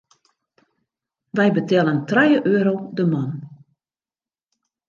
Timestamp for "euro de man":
2.55-3.31